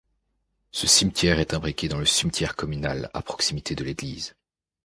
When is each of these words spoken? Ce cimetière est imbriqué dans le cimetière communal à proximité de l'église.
Ce 0.71 0.87
cimetière 0.87 1.39
est 1.39 1.53
imbriqué 1.53 1.87
dans 1.87 1.99
le 1.99 2.07
cimetière 2.07 2.55
communal 2.55 3.11
à 3.13 3.21
proximité 3.21 3.75
de 3.75 3.83
l'église. 3.83 4.33